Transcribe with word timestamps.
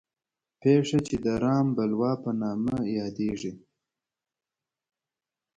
پېښه 0.61 0.97
چې 1.07 1.15
د 1.25 1.27
رام 1.43 1.67
بلوا 1.75 2.11
په 2.23 2.31
نامه 2.41 2.75
یادېږي. 2.97 3.53